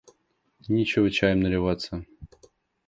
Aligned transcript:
Нечего 0.67 1.11
чаем 1.11 1.41
наливаться. 1.41 2.07